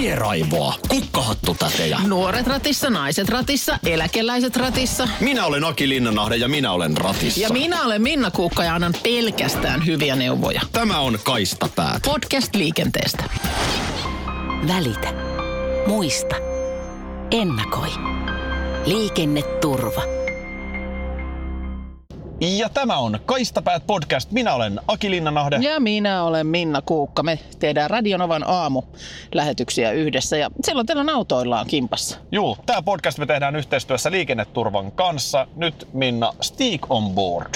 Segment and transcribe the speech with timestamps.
[0.00, 1.98] Tieraivoa, kukkahattutätejä.
[2.06, 5.08] Nuoret ratissa, naiset ratissa, eläkeläiset ratissa.
[5.20, 7.40] Minä olen Aki Linnanahde ja minä olen ratissa.
[7.40, 10.60] Ja minä olen Minna Kuukka ja annan pelkästään hyviä neuvoja.
[10.72, 12.02] Tämä on Kaistapäät.
[12.02, 13.24] Podcast liikenteestä.
[14.68, 15.12] Välitä.
[15.86, 16.36] Muista.
[17.30, 17.88] Ennakoi.
[18.86, 20.15] Liikenneturva.
[22.40, 24.30] Ja tämä on Kaistapäät podcast.
[24.30, 25.56] Minä olen Aki Linnanahde.
[25.60, 27.22] Ja minä olen Minna Kuukka.
[27.22, 28.82] Me tehdään Radionovan aamu
[29.34, 32.18] lähetyksiä yhdessä ja silloin teillä autoillaan kimpassa.
[32.32, 35.46] Juu, tämä podcast me tehdään yhteistyössä Liikenneturvan kanssa.
[35.56, 37.54] Nyt Minna, stick on board.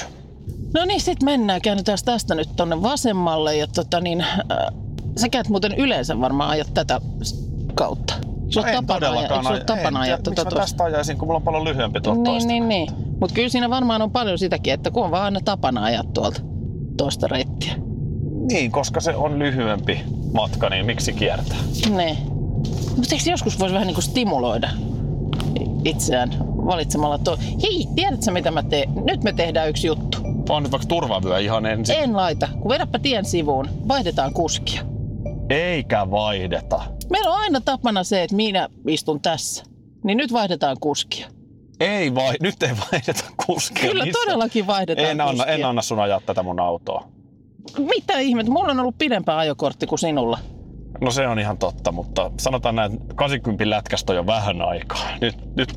[0.74, 1.60] No niin, sit mennään.
[1.62, 4.37] Käännytään tästä nyt tonne vasemmalle ja tota niin, äh,
[5.16, 7.00] sä käyt muuten yleensä varmaan ajat tätä
[7.74, 8.15] kautta.
[8.48, 11.18] Sulla No en tapana, todellakaan eikö sulla aja- tapana en ajaa tiedä, tota tästä ajaisin,
[11.18, 12.48] kun mulla on paljon lyhyempi tuolta Niin, toista.
[12.48, 12.88] niin, niin.
[13.21, 16.40] Mutta kyllä siinä varmaan on paljon sitäkin, että kun on vaan aina tapana ajaa tuolta
[16.96, 17.73] toista reittiä.
[18.52, 20.01] Niin, koska se on lyhyempi
[20.32, 21.59] matka, niin miksi kiertää?
[21.90, 22.16] Ne.
[22.96, 24.71] Mutta eikö joskus voisi vähän niin kuin stimuloida
[25.85, 26.30] itseään
[26.66, 27.38] valitsemalla tuo.
[27.62, 28.88] Hei, tiedätkö mitä mä teen?
[29.04, 30.18] Nyt me tehdään yksi juttu.
[30.49, 31.96] On nyt vaikka turvavyö ihan ensin.
[31.96, 32.49] En laita.
[32.60, 34.82] Kun vedäpä tien sivuun, vaihdetaan kuskia.
[35.51, 36.82] Eikä vaihdeta.
[37.10, 39.65] Meillä on aina tapana se, että minä istun tässä.
[40.05, 41.29] Niin nyt vaihdetaan kuskia.
[41.80, 43.88] Ei vai, nyt ei vaihdeta kuskia.
[43.90, 44.26] Kyllä missään.
[44.26, 45.54] todellakin vaihdetaan En anna, kuskia.
[45.54, 47.09] en anna sun ajaa tätä mun autoa.
[47.78, 48.52] Mitä ihmettä?
[48.52, 50.38] Mulla on ollut pidempää ajokortti kuin sinulla.
[51.00, 55.09] No se on ihan totta, mutta sanotaan näin, että 80 lätkästä on jo vähän aikaa.
[55.20, 55.68] Nyt, nyt,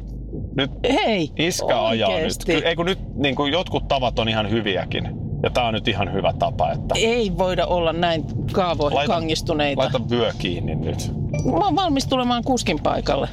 [0.56, 0.72] nyt
[1.06, 2.16] Hei, iskä ajaa nyt.
[2.16, 2.46] oikeesti.
[2.46, 5.04] Ky- Ei kun nyt niin kuin jotkut tavat on ihan hyviäkin.
[5.44, 9.82] Ja tää on nyt ihan hyvä tapa, että Ei voida olla näin kaavoihin kangistuneita.
[9.82, 11.12] laita vyö kiinni nyt.
[11.46, 13.28] Mä oon valmis tulemaan kuskin paikalle.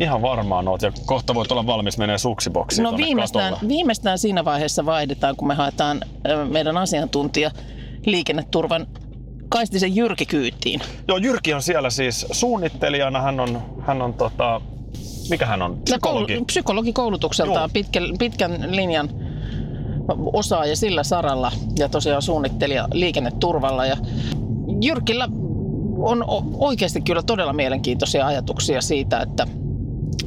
[0.00, 3.68] Ihan varmaan oot ja kohta voit olla valmis menee suksiboksiin No viimeistään, katolle.
[3.74, 6.00] viimeistään siinä vaiheessa vaihdetaan, kun me haetaan
[6.50, 7.50] meidän asiantuntija
[8.06, 8.86] liikenneturvan
[9.48, 10.80] Kaistisen Jyrki kyytiin.
[11.08, 13.20] Joo, Jyrki on siellä siis suunnittelijana.
[13.20, 14.60] Hän on, hän on tota,
[15.30, 15.78] mikä hän on?
[15.84, 16.32] Psykologi.
[16.34, 19.08] Koulu, psykologikoulutukseltaan pitkän, pitkän linjan
[20.32, 23.86] osaaja sillä saralla ja tosiaan suunnittelija liikenneturvalla.
[23.86, 23.96] Ja
[24.82, 25.28] Jyrkillä
[25.98, 26.24] on
[26.58, 29.46] oikeasti kyllä todella mielenkiintoisia ajatuksia siitä, että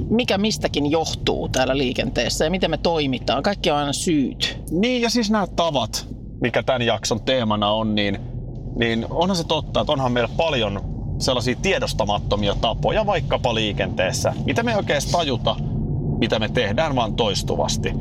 [0.10, 3.44] mikä mistäkin johtuu täällä liikenteessä ja miten me toimitaan.
[3.44, 4.60] Kaikki on aina syyt.
[4.72, 6.08] Niin, ja siis nämä tavat,
[6.42, 8.20] mikä tämän jakson teemana on, niin,
[8.76, 10.82] niin onhan se totta, että onhan meillä paljon
[11.20, 15.56] sellaisia tiedostamattomia tapoja vaikkapa liikenteessä, mitä me ei edes tajuta,
[16.20, 17.94] mitä me tehdään vaan toistuvasti.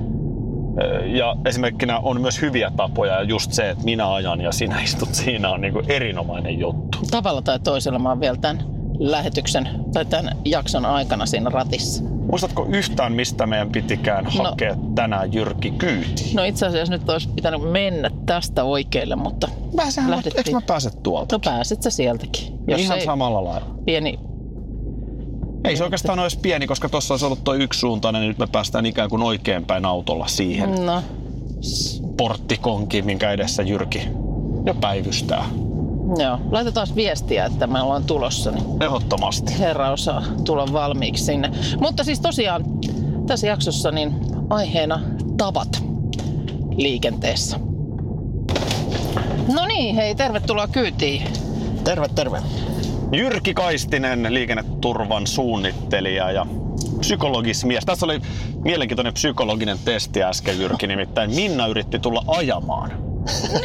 [1.07, 5.15] Ja esimerkkinä on myös hyviä tapoja, ja just se, että minä ajan ja sinä istut
[5.15, 6.99] siinä on niin kuin erinomainen juttu.
[7.11, 8.65] Tavalla tai toisella mä oon vielä tämän
[8.99, 12.05] lähetyksen tai tämän jakson aikana siinä ratissa.
[12.05, 14.45] Muistatko yhtään, mistä meidän pitikään No.
[14.45, 16.33] hakea tänään Jyrki kyyti?
[16.35, 20.39] No itse asiassa nyt olisi pitänyt mennä tästä oikealle, mutta Pääsehän, lähdettiin.
[20.39, 21.35] eikö mä pääse tuolta?
[21.35, 22.59] no pääset sä sieltäkin.
[22.69, 23.67] Jos Ihan ei samalla lailla.
[23.85, 24.19] pieni
[25.67, 28.87] Ei se oikeastaan olisi pieni, koska tuossa olisi ollut tuo yksisuuntainen, niin nyt me päästään
[28.87, 31.03] ikään kuin oikeinpäin autolla siihen No,
[32.17, 34.03] porttikonkiin, minkä edessä Jyrki
[34.67, 35.45] jo päivystää.
[36.19, 36.39] joo.
[36.51, 39.59] Laitetaan viestiä, että me ollaan tulossa, niin Ehdottomasti.
[39.59, 41.51] herra osaa tulla valmiiksi sinne.
[41.81, 42.65] Mutta siis tosiaan
[43.27, 44.15] tässä jaksossa niin
[44.51, 45.01] aiheena
[45.37, 45.83] tavat
[46.77, 47.61] liikenteessä.
[49.55, 51.23] No niin, hei, tervetuloa kyytiin.
[51.85, 52.39] Terve, terve.
[53.13, 56.47] Jyrki Kaistinen, liikenneturvan suunnittelija ja
[57.01, 57.85] psykologismies.
[57.85, 58.21] Tässä oli
[58.65, 62.91] mielenkiintoinen psykologinen testi äsken Jyrki, nimittäin Minna yritti tulla ajamaan.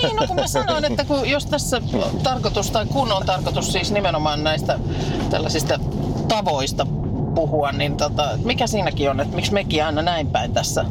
[0.01, 1.81] Niin, no kun mä sanoin, että kun, jos tässä
[2.23, 4.79] tarkoitus, tai kun on tarkoitus siis nimenomaan näistä
[5.29, 5.79] tällaisista
[6.27, 6.87] tavoista
[7.35, 10.85] puhua, niin tota, mikä siinäkin on, että miksi mekin aina näin päin tässä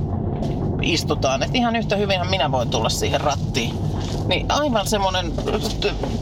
[0.83, 1.43] istutaan.
[1.43, 3.90] Että ihan yhtä hyvinhän minä voin tulla siihen rattiin.
[4.27, 5.33] Niin aivan semmoinen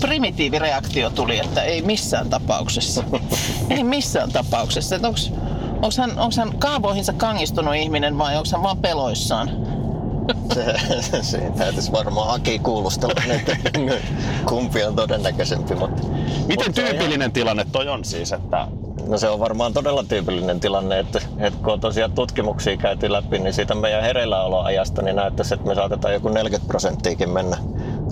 [0.00, 3.04] primitiivireaktio tuli, että ei missään tapauksessa.
[3.70, 4.96] ei missään tapauksessa.
[5.82, 9.50] Onks, hän, onks hän kaavoihinsa kangistunut ihminen vai onko hän vaan peloissaan?
[10.54, 13.56] Se, siinä täytyisi varmaan Aki kuulustella, että
[14.48, 15.74] kumpi on todennäköisempi.
[15.74, 16.02] Mutta,
[16.46, 18.66] Miten mutta tyypillinen tilanne toi on siis, että
[19.08, 23.12] Ihan, no se on varmaan todella tyypillinen tilanne, että, että kun on tosiaan tutkimuksia käyty
[23.12, 27.56] läpi, niin siitä meidän hereilläoloajasta niin näyttäisi, että me saatetaan joku 40 prosenttiakin mennä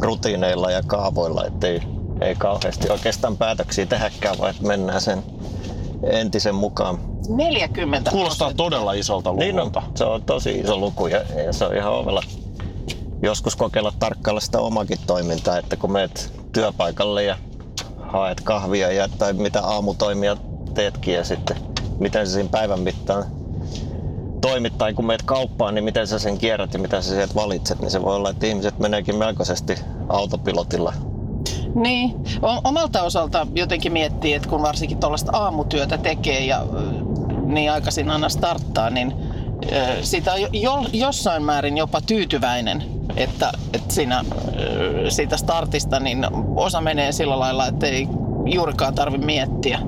[0.01, 1.81] rutiineilla ja kaavoilla, ettei
[2.21, 5.23] ei kauheasti oikeastaan päätöksiä tehdäkään, vaan että mennään sen
[6.11, 6.99] entisen mukaan.
[7.29, 9.83] 40 kuulostaa todella isolta Niin on, luvulta.
[9.95, 12.23] se on tosi iso luku ja, ja se on ihan ovella,
[13.23, 17.37] joskus kokeilla tarkkailla sitä omakin toimintaa, että kun meet työpaikalle ja
[17.99, 20.37] haet kahvia ja, tai mitä aamutoimia
[20.75, 21.57] teetkin ja sitten
[21.99, 23.25] miten se siinä päivän mittaan
[24.49, 27.81] toimit tai kun meet kauppaan, niin miten sä sen kierrät ja mitä sä sieltä valitset,
[27.81, 29.75] niin se voi olla, että ihmiset meneekin melkoisesti
[30.09, 30.93] autopilotilla
[31.75, 32.15] Niin,
[32.65, 36.67] omalta osalta jotenkin miettii, että kun varsinkin tuollaista aamutyötä tekee ja
[37.47, 39.15] niin aikaisin aina starttaa, niin
[39.73, 42.85] ö, siitä on jo, jo- jossain määrin jopa tyytyväinen,
[43.17, 44.25] että, että siinä,
[45.09, 46.27] siitä startista niin
[46.57, 48.09] osa menee sillä lailla, että ei
[48.45, 49.79] juurikaan tarvi miettiä.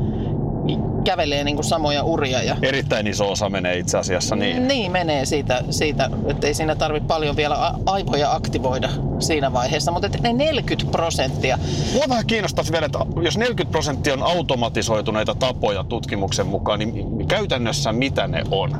[1.08, 4.68] Kävelee niin kuin samoja uria ja Erittäin iso osa menee itse asiassa niin.
[4.68, 8.88] niin menee siitä, siitä että ei siinä tarvi paljon vielä aivoja aktivoida
[9.18, 11.58] siinä vaiheessa, mutta että ne 40 prosenttia,
[11.92, 17.92] Mua vähän kiinnostaisi vielä, että jos 40 prosenttia on automatisoituneita tapoja tutkimuksen mukaan, niin käytännössä
[17.92, 18.70] mitä ne on?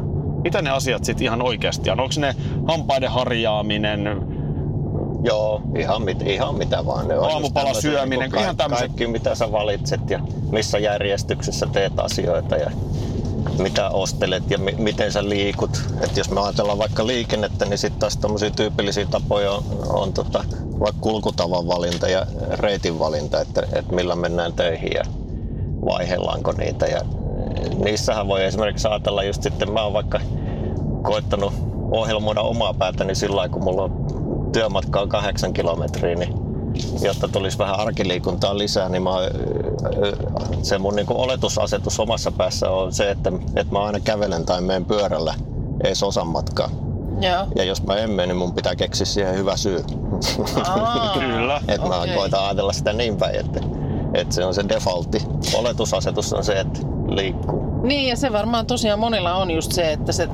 [0.43, 2.01] Mitä ne asiat sitten ihan oikeasti on?
[2.01, 2.35] Onko ne
[2.67, 4.23] hampaiden harjaaminen,
[5.23, 7.09] Joo, ihan, mit, ihan mitä vaan.
[7.09, 10.21] Ne on Aamupala tämmöisiä syöminen, niinku ihan tämmöiset- Kaikki mitä sä valitset ja
[10.51, 12.71] missä järjestyksessä teet asioita ja
[13.59, 15.83] mitä ostelet ja mi- miten sä liikut.
[16.01, 20.45] Et jos me ajatellaan vaikka liikennettä, niin sitten taas tämmöisiä tyypillisiä tapoja on, on tota,
[20.81, 25.03] vaikka kulkutavan valinta ja reitin valinta, että, että millä mennään töihin ja
[25.85, 26.87] vaihellaanko niitä.
[26.87, 27.01] Ja
[27.85, 30.21] niissähän voi esimerkiksi ajatella just sitten, mä oon vaikka
[31.03, 31.53] koittanut
[31.91, 34.07] ohjelmoida omaa päätäni sillä lailla, kun mulla on
[34.59, 36.35] työmatka on kahdeksan kilometriä, niin
[37.03, 39.11] jotta tulisi vähän arkiliikuntaa lisää, niin mä,
[40.63, 44.85] se mun niinku oletusasetus omassa päässä on se, että, että mä aina kävelen tai menen
[44.85, 45.35] pyörällä
[45.85, 46.71] edes osan matkaa.
[47.21, 47.47] joo.
[47.57, 49.85] Ja jos mä en mene, niin mun pitää keksiä siihen hyvä syy.
[50.65, 51.61] Aa, Kyllä.
[51.69, 52.15] että mä Okei.
[52.15, 53.61] koitan ajatella sitä niin päin, että,
[54.15, 55.23] että se on se defaultti.
[55.55, 57.81] Oletusasetus on se, että liikkuu.
[57.83, 60.29] Niin ja se varmaan tosiaan monilla on just se, että se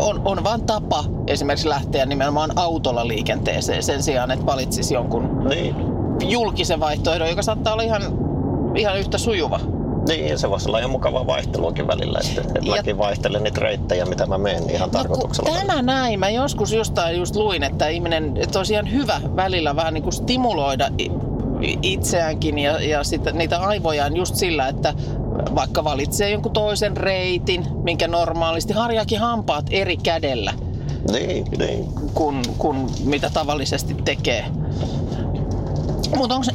[0.00, 5.74] on, on vaan tapa esimerkiksi lähteä nimenomaan autolla liikenteeseen sen sijaan, että valitsisi jonkun Niin.
[6.30, 8.02] julkisen vaihtoehdon, joka saattaa olla ihan,
[8.74, 9.60] ihan yhtä sujuva.
[10.08, 14.04] Niin, se voisi olla ihan mukava vaihteluakin välillä, että, että Ja- mäkin vaihtelen niitä reittejä,
[14.06, 15.50] mitä mä menen niin ihan No, tarkoituksella.
[15.58, 19.94] tämä näin, mä joskus jostain just luin, että ihminen, että olisi ihan hyvä välillä vähän
[19.94, 20.88] niin kuin stimuloida
[21.82, 24.94] itseäänkin ja, ja sitä, niitä aivojaan just sillä, että
[25.54, 30.52] vaikka valitsee jonkun toisen reitin, minkä normaalisti harjaakin hampaat eri kädellä
[31.12, 31.84] Niin, niin.
[32.14, 34.44] kuin, kuin mitä tavallisesti tekee.
[36.16, 36.46] Mutta onko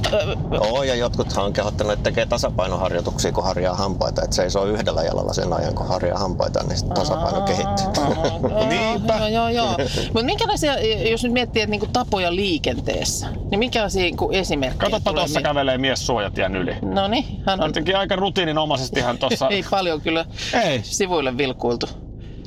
[0.60, 4.24] Oo, ja jotkuthan on kehottanut, että tekee tasapainoharjoituksia, kun harjaa hampaita.
[4.24, 7.86] Että seisoo yhdellä jalalla sen ajan, kun harjaa hampaita, niin sit tasapaino kehittyy.
[8.69, 9.18] Niinpä.
[9.18, 9.78] Joo, joo, joo.
[10.04, 10.74] Mutta minkälaisia,
[11.10, 15.78] jos nyt miettii, että niinku tapoja liikenteessä, niin minkälaisia niinku esimerkkejä Katsopa tulee tuossa kävelee
[15.78, 16.75] mies suojatien yli.
[16.81, 19.48] No niin, hän on Jotenkin aika rutiininomaisesti hän tuossa...
[19.56, 20.25] ei paljon kyllä
[20.63, 20.80] Ei.
[20.84, 21.86] sivuille vilkuiltu.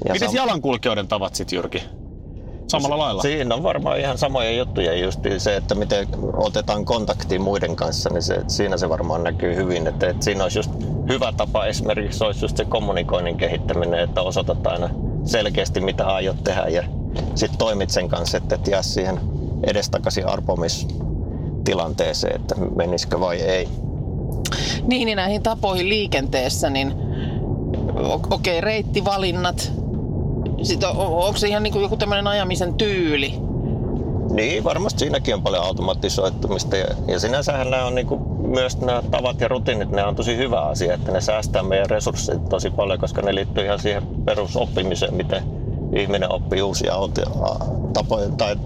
[0.04, 1.84] Ja Miten sam- jalankulkijoiden tavat sit Jyrki?
[2.68, 3.22] Samalla lailla?
[3.22, 8.22] Siinä on varmaan ihan samoja juttuja just se, että miten otetaan kontaktia muiden kanssa, niin
[8.22, 9.86] se, siinä se varmaan näkyy hyvin.
[9.86, 10.70] Että, että siinä olisi just
[11.08, 14.90] hyvä tapa esimerkiksi olisi just se kommunikoinnin kehittäminen, että osoitat aina
[15.24, 16.84] selkeästi mitä aiot tehdä ja
[17.34, 19.20] sitten toimit sen kanssa, että et jää siihen
[19.62, 23.68] edestakaisin arpomistilanteeseen, että menisikö vai ei.
[24.86, 26.92] Niin, niin näihin tapoihin liikenteessä, niin
[28.30, 29.72] okei, okay, reittivalinnat.
[30.62, 33.34] Sitten on, on- onko se ihan niin joku tämmöinen ajamisen tyyli?
[34.30, 39.40] Niin, varmasti siinäkin on paljon automatisoitumista ja, ja sinänsähän nämä on niinku, myös nämä tavat
[39.40, 43.22] ja rutiinit, ne on tosi hyvä asia, että ne säästää meidän resursseja tosi paljon, koska
[43.22, 45.42] ne liittyy ihan siihen perusoppimiseen, miten
[45.96, 46.92] ihminen oppii uusia
[47.92, 48.56] tapoja tai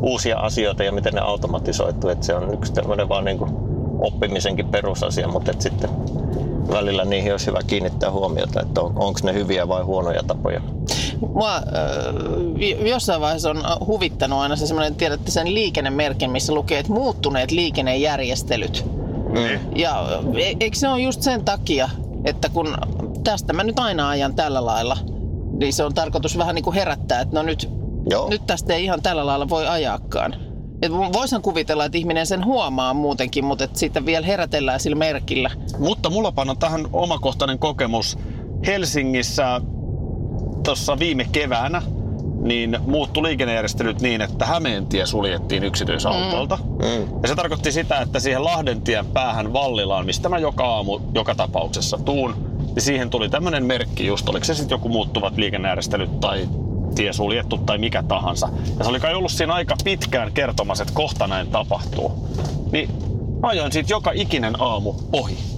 [0.00, 2.10] uusia asioita ja miten ne automatisoituu.
[2.10, 3.48] Että se on yksi tämmöinen vaan niinku
[4.00, 5.90] oppimisenkin perusasia, mutta et sitten
[6.72, 10.60] välillä niihin olisi hyvä kiinnittää huomiota, että on, onko ne hyviä vai huonoja tapoja.
[11.20, 11.62] Mua äh,
[12.86, 18.84] jossain vaiheessa on huvittanut aina se semmoinen, tiedätte sen liikennemerkin, missä lukee, että muuttuneet liikennejärjestelyt.
[19.32, 19.60] Niin.
[19.76, 20.06] Ja
[20.36, 21.90] e- eikö se ole just sen takia,
[22.24, 22.76] että kun
[23.24, 24.96] tästä mä nyt aina ajan tällä lailla,
[25.58, 27.70] niin se on tarkoitus vähän niin kuin herättää, että no nyt,
[28.10, 28.30] Joo.
[28.30, 30.36] nyt tästä ei ihan tällä lailla voi ajaakaan.
[30.82, 35.50] Et voisin kuvitella, että ihminen sen huomaa muutenkin, mutta että siitä vielä herätellään sillä merkillä.
[35.78, 38.18] Mutta mulla on tähän omakohtainen kokemus.
[38.66, 39.60] Helsingissä
[40.64, 41.82] tuossa viime keväänä
[42.42, 46.56] niin muuttu liikennejärjestelyt niin, että Hämeentie suljettiin yksityisautoilta.
[46.56, 47.20] Mm.
[47.22, 51.98] Ja se tarkoitti sitä, että siihen Lahdentien päähän Vallilaan, mistä mä joka aamu joka tapauksessa
[51.98, 52.34] tuun,
[52.74, 56.48] niin siihen tuli tämmöinen merkki just, oliko se sitten joku muuttuvat liikennejärjestelyt tai
[56.94, 58.48] tie suljettu tai mikä tahansa.
[58.78, 62.28] Ja se oli kai ollut siinä aika pitkään kertomassa, että kohta näin tapahtuu.
[62.72, 62.88] Niin
[63.42, 65.53] ajoin siitä joka ikinen aamu ohi.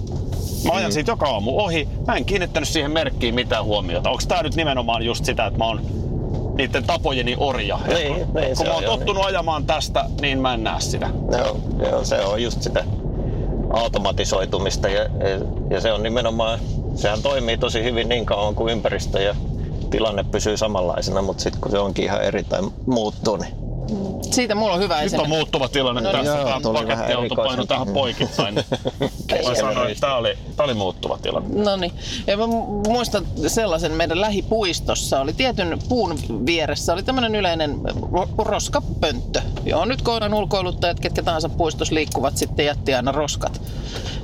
[0.65, 1.87] Mä ajan siitä joka aamu ohi.
[2.07, 4.09] Mä en kiinnittänyt siihen merkkiin mitään huomiota.
[4.09, 5.81] Onko tää nyt nimenomaan just sitä, että mä oon
[6.57, 7.79] niiden tapojeni orja.
[7.87, 11.09] Niin, niin, kun se mä oon tottunut ajamaan tästä, niin mä en näe sitä.
[11.37, 11.57] Joo,
[11.89, 12.83] joo, se on just sitä
[13.69, 15.09] automatisoitumista ja, ja,
[15.69, 16.59] ja se on nimenomaan,
[16.95, 19.35] sehän toimii tosi hyvin niin kauan kuin ympäristö ja
[19.89, 23.66] tilanne pysyy samanlaisena, mutta sitten kun se onkin ihan eri tai muuttuu, niin
[24.31, 25.29] Siitä mulla on hyvä Nyt on esimerkki.
[25.29, 26.17] muuttuva tilanne No niin.
[26.25, 26.35] tässä.
[26.37, 27.67] Joo, Tämä tuli vähän pakettiauto painoi erikoisempi.
[27.67, 28.55] tähän poikittain.
[29.47, 31.63] Mä sanoin, että tämä oli, tää oli muuttuva tilanne.
[31.63, 31.91] No niin.
[32.27, 35.21] Ja mä mu- muistan sellaisen meidän lähipuistossa.
[35.21, 36.15] Oli tietyn puun
[36.45, 37.79] vieressä oli tämmöinen yleinen
[38.13, 43.61] ro- roskapönttö, johon nyt koiran ulkoiluttajat, ketkä tahansa puistossa liikkuvat, sitten jätti aina roskat.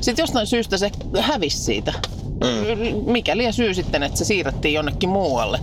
[0.01, 1.93] Sitten jostain syystä se hävisi siitä.
[2.23, 3.11] Mm.
[3.11, 5.59] Mikä liian syy sitten, että se siirrettiin jonnekin muualle.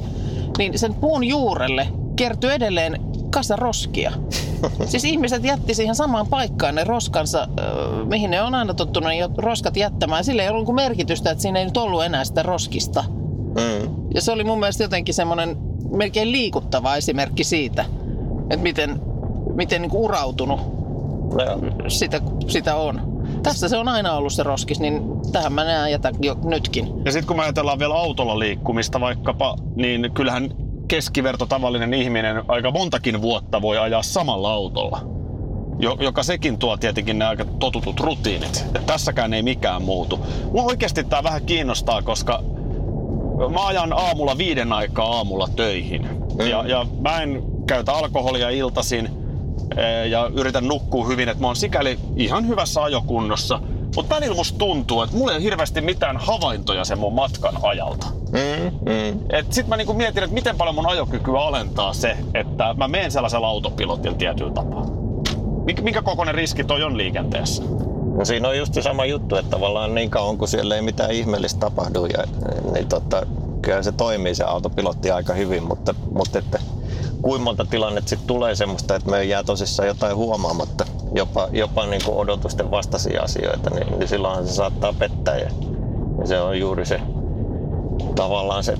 [0.58, 4.12] Niin sen puun juurelle kertyi edelleen kasa roskia.
[4.86, 7.48] Siis ihmiset jätti siihen samaan paikkaan ne roskansa,
[8.04, 10.24] mihin ne on aina tottunut ne roskat jättämään.
[10.24, 13.04] Sillä ei ollut merkitystä, että siinä ei nyt ollut enää sitä roskista.
[13.54, 15.56] mm, Ja se oli mun mielestä jotenkin semmoinen
[15.96, 17.84] melkein liikuttava esimerkki siitä,
[18.50, 19.00] että miten,
[19.54, 20.60] miten niinku urautunut
[21.34, 23.20] no, sitä, sitä on.
[23.42, 26.88] Tässä se on aina ollut se roskis, niin tähän mä näen jätän jo nytkin.
[27.04, 30.54] Ja sitten kun me ajatellaan vielä autolla liikkumista vaikkapa, niin kyllähän
[30.90, 35.00] keskiverto tavallinen ihminen aika montakin vuotta voi ajaa samalla autolla.
[35.78, 38.64] Jo, joka sekin tuo tietenkin ne aika totutut rutiinit.
[38.74, 40.26] Et tässäkään ei mikään muutu.
[40.52, 42.42] Mua oikeasti tää vähän kiinnostaa, koska
[43.52, 46.08] mä ajan aamulla viiden aikaa aamulla töihin.
[46.50, 49.08] Ja, ja mä en käytä alkoholia iltasin
[49.76, 53.60] eh, ja yritän nukkua hyvin, että mä oon sikäli ihan hyvässä ajokunnossa.
[53.96, 58.06] Mutta välillä musta tuntuu, että mulla ei ole hirveästi mitään havaintoja sen mun matkan ajalta.
[58.30, 59.20] Mm, mm.
[59.30, 63.10] Et sit mä niinku mietin, että miten paljon mun ajokykyä alentaa se, että mä menen
[63.10, 64.86] sellaisella autopilotilla tietyllä tapaa.
[65.64, 67.62] Mik, minkä kokoinen riski toi on liikenteessä?
[68.18, 71.10] No siinä on just se sama juttu, että tavallaan niin kauan kun siellä ei mitään
[71.10, 72.24] ihmeellistä tapahdu, ja,
[72.72, 73.26] niin tota,
[73.62, 76.58] kyllä se toimii se autopilotti aika hyvin, mutta, mutta että
[77.22, 82.04] kuinka monta tilannetta sitten tulee semmoista, että me jää tosissaan jotain huomaamatta, jopa, jopa niin
[82.04, 85.50] kuin odotusten vastaisia asioita, niin, niin silloinhan se saattaa pettää ja,
[86.20, 87.00] ja se on juuri se
[88.14, 88.74] tavallaan se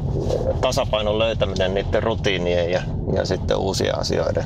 [0.61, 2.83] tasapainon löytäminen niiden rutiinien ja,
[3.17, 4.45] ja sitten uusien asioiden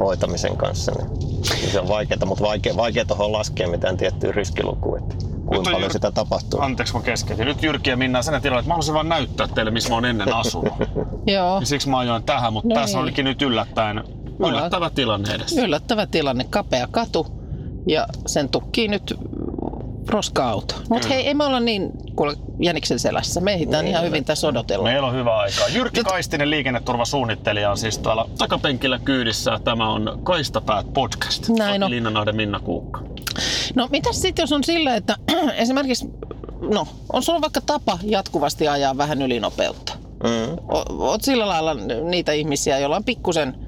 [0.00, 0.92] hoitamisen kanssa.
[0.92, 5.14] Niin se on vaikeaa, mutta vaikea, vaikea tuohon laskea mitään tiettyä riskilukua, että
[5.46, 6.60] kuinka on paljon Jyr- sitä tapahtuu.
[6.60, 7.46] Anteeksi mä keskeytin.
[7.46, 10.04] Nyt Jyrki ja Minna sen tilanne, että mä haluaisin vaan näyttää teille, missä mä oon
[10.04, 10.72] ennen asunut.
[11.26, 11.60] Joo.
[11.60, 13.02] Ja siksi mä ajoin tähän, mutta No tässä niin.
[13.02, 14.04] olikin nyt yllättäen
[14.38, 15.62] yllättävä tilanne edessä.
[15.62, 17.26] Yllättävä tilanne, kapea katu
[17.88, 19.14] ja sen tukkii nyt
[20.08, 20.74] roska-auto.
[20.88, 23.40] Mutta hei, ei me olla niin kuule, jäniksen selässä.
[23.40, 24.84] Me ehditään ihan hyvin tässä odotella.
[24.84, 25.60] Meillä on hyvä aika.
[25.72, 29.60] Jyrki Tot- Kaistinen, liikenneturvasuunnittelija, on siis täällä takapenkillä kyydissä.
[29.64, 31.48] Tämä on Kaistapäät podcast.
[31.48, 31.90] Näin on.
[31.90, 33.00] Linnanahden Minna Kuukka.
[33.74, 35.16] No mitäs sitten, jos on sillä, että
[35.56, 36.06] esimerkiksi,
[36.60, 39.92] no, on sulla vaikka tapa jatkuvasti ajaa vähän ylinopeutta?
[40.24, 40.58] Mm.
[40.68, 41.74] O- Oot sillä lailla
[42.04, 43.63] niitä ihmisiä, joilla on pikkusen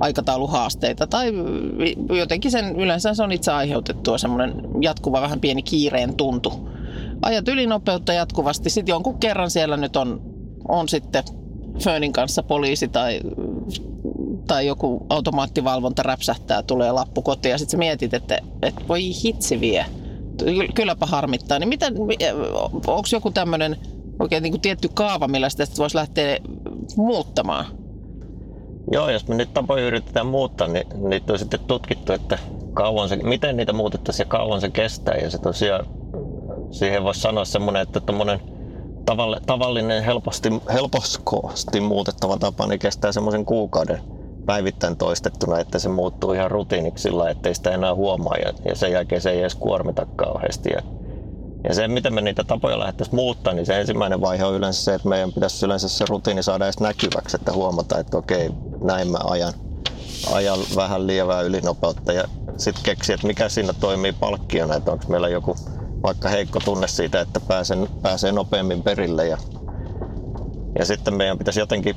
[0.00, 1.32] aikatauluhaasteita tai
[2.18, 6.68] jotenkin sen yleensä se on itse aiheutettua semmoinen jatkuva vähän pieni kiireen tuntu.
[7.22, 10.20] Ajat ylinopeutta jatkuvasti, sitten jonkun kerran siellä nyt on,
[10.68, 11.24] on sitten
[11.78, 13.20] Fönin kanssa poliisi tai,
[14.46, 19.86] tai joku automaattivalvonta räpsähtää, tulee lappu kotiin ja sitten mietit, että, että voi hitsi vie.
[20.38, 21.58] Ky- Kylläpä harmittaa.
[21.58, 21.86] Niin mitä,
[22.86, 23.76] onko joku tämmöinen
[24.18, 26.38] oikein niin kuin tietty kaava, millä sitä sit voisi lähteä
[26.96, 27.66] muuttamaan?
[28.92, 32.38] Joo, jos me nyt tapoja yritetään muuttaa, niin niitä on sitten tutkittu, että
[32.74, 35.14] kauan se, miten niitä muutettaisiin ja kauan se kestää.
[35.14, 35.86] Ja se tosiaan,
[36.70, 38.40] siihen voisi sanoa semmoinen, että tommonen
[39.06, 44.00] tavalli- tavallinen helposti, helposti muutettava tapa niin kestää semmoisen kuukauden
[44.46, 48.92] päivittäin toistettuna, että se muuttuu ihan rutiiniksi sillä, ettei sitä enää huomaa ja, ja sen
[48.92, 50.68] jälkeen se ei edes kuormita kauheasti.
[50.72, 50.82] Ja,
[51.68, 54.94] ja se, miten me niitä tapoja lähdettäisiin muuttaa, niin se ensimmäinen vaihe on yleensä se,
[54.94, 58.50] että meidän pitäisi yleensä se rutiini saada edes näkyväksi, että huomata, että okei,
[58.84, 59.52] näin mä ajan,
[60.32, 62.24] ajan vähän lievää ylinopeutta ja
[62.56, 65.56] sitten keksiä, että mikä siinä toimii palkkiona, että onko meillä joku
[66.02, 69.38] vaikka heikko tunne siitä, että pääsen, pääsee nopeammin perille ja,
[70.78, 71.96] ja sitten meidän pitäisi jotenkin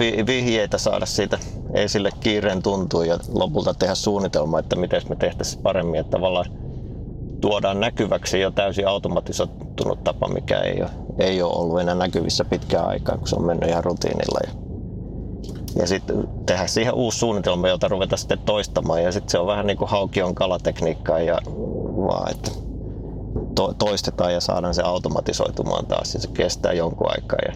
[0.00, 1.38] vi- vihjeitä saada siitä
[1.74, 6.59] esille kiireen tuntuu ja lopulta tehdä suunnitelma, että miten me tehtäisiin paremmin, että tavallaan
[7.40, 12.88] tuodaan näkyväksi jo täysin automatisoitunut tapa, mikä ei ole, ei ole ollut enää näkyvissä pitkään
[12.88, 14.40] aikaa, kun se on mennyt ihan rutiinilla.
[14.46, 14.52] Ja,
[15.80, 19.02] ja sitten tehdä siihen uusi suunnitelma, jota ruveta sitten toistamaan.
[19.02, 21.38] Ja sitten se on vähän niin kuin haukion kalatekniikkaa ja
[21.96, 22.50] vaan, että
[23.54, 27.38] to, toistetaan ja saadaan se automatisoitumaan taas ja se kestää jonkun aikaa.
[27.46, 27.52] Ja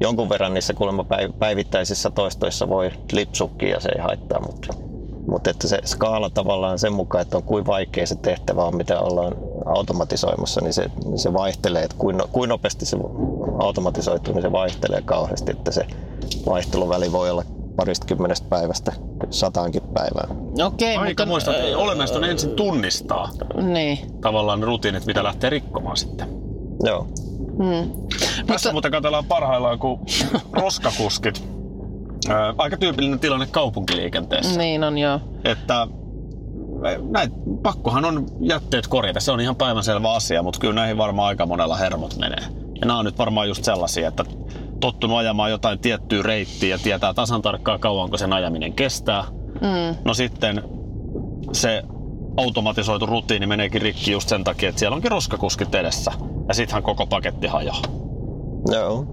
[0.00, 4.87] jonkun verran niissä kuulemma päiv- päivittäisissä toistoissa voi lipsukkia ja se ei haittaa, mutta,
[5.30, 9.00] mutta että se skaala tavallaan sen mukaan, että on kuin vaikea se tehtävä on, mitä
[9.00, 9.32] ollaan
[9.66, 12.96] automatisoimassa, niin se, niin se vaihtelee, että kuin, kuin nopeasti se
[13.58, 15.86] automatisoituu, niin se vaihtelee kauheasti, että se
[16.46, 17.44] vaihteluväli voi olla
[17.76, 18.92] parista kymmenestä päivästä
[19.30, 20.36] sataankin päivään.
[20.66, 21.26] Okei, Aika mutta...
[21.26, 23.30] muista, että olennaista on ensin tunnistaa
[23.62, 23.98] Niin.
[24.20, 26.28] tavallaan rutiinit, mitä lähtee rikkomaan sitten.
[26.84, 27.06] Joo.
[28.46, 30.00] Tässä muuten katsellaan parhaillaan, kun
[30.52, 31.57] roskakuskit,
[32.30, 35.20] ää, aika tyypillinen tilanne kaupunkiliikenteessä, Niin on joo.
[35.44, 35.86] että
[37.10, 37.32] näit,
[37.62, 41.76] pakkohan on jätteet korjata, se on ihan päivänselvä asia, mutta kyllä näihin varmaan aika monella
[41.76, 42.42] hermot menee.
[42.80, 44.24] Ja nämä on nyt varmaan just sellaisia, että
[44.80, 49.24] tottunut ajamaan jotain tiettyä reittiä ja tietää tasan tarkkaan kauanko sen ajaminen kestää.
[49.60, 49.96] Mm.
[50.04, 50.62] No sitten
[51.52, 51.82] se
[52.36, 56.12] automatisoitu rutiini meneekin rikki just sen takia, että siellä onkin roskakuskit edessä.
[56.48, 57.82] Ja sittenhän koko paketti hajoaa.
[58.72, 59.06] Joo.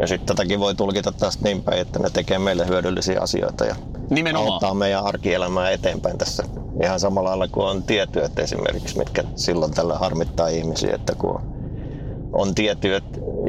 [0.00, 3.76] Ja sitten tätäkin voi tulkita taas niin päin, että ne tekee meille hyödyllisiä asioita ja
[4.10, 4.52] Nimenomaan.
[4.52, 6.44] auttaa meidän arkielämää eteenpäin tässä.
[6.82, 11.40] Ihan samalla lailla kuin on tietyöt esimerkiksi, mitkä silloin tällä harmittaa ihmisiä, että kun
[12.32, 13.04] on tietyöt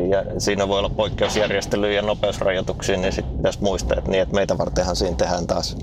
[0.09, 4.57] ja siinä voi olla poikkeusjärjestelyjä ja nopeusrajoituksia, niin sitten pitäisi muistaa, että, niin, että meitä
[4.57, 5.77] vartenhan siinä tehdään taas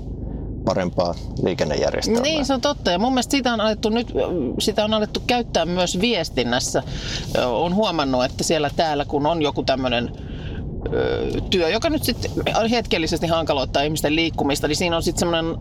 [0.65, 2.23] parempaa liikennejärjestelmää.
[2.23, 2.91] Niin, se on totta.
[2.91, 4.13] Ja mun mielestä sitä on alettu nyt,
[4.59, 6.83] sitä on alettu käyttää myös viestinnässä.
[7.45, 10.11] Olen huomannut, että siellä täällä, kun on joku tämmöinen
[11.49, 12.31] työ, joka nyt sitten
[12.71, 15.57] hetkellisesti hankaloittaa ihmisten liikkumista, niin siinä on sitten semmoinen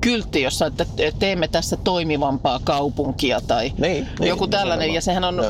[0.00, 0.84] kyltti, jossa että
[1.18, 4.78] teemme tässä toimivampaa kaupunkia tai Niin, niin, joku tällainen.
[4.78, 4.94] nimenomaan.
[4.94, 5.42] Ja sehän on,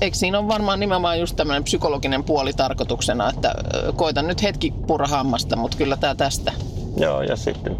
[0.00, 3.54] eikö siinä on varmaan nimenomaan just tämmöinen psykologinen puoli tarkoituksena, että
[3.96, 6.52] koitan nyt hetki purra hammasta, mutta kyllä tämä tästä.
[6.96, 7.76] Joo, ja sitten,